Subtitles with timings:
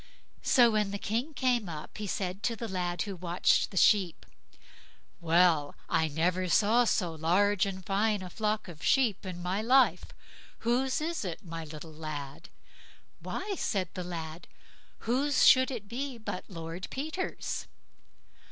[0.41, 4.25] So when the king came up, he said to the lad who watched the sheep,
[5.19, 10.05] "Well, I never saw so large and fine a flock of sheep in my life!
[10.61, 11.45] Whose is it?
[11.45, 12.49] my little lad."
[13.19, 14.47] "Why", said the lad,
[15.01, 17.67] "whose should it be but Lord Peter's."